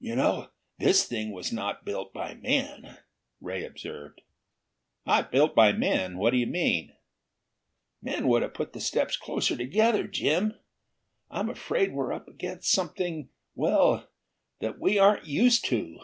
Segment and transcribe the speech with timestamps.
[0.00, 0.48] "You know,
[0.80, 2.98] this thing was not built by men,"
[3.40, 4.22] Ray observed.
[5.06, 6.18] "Not built by men?
[6.18, 6.94] What do you mean?"
[8.02, 10.08] "Men would have put the steps closer together.
[10.08, 10.58] Jim,
[11.30, 14.08] I'm afraid we are up against something well
[14.58, 16.00] that we aren't used to."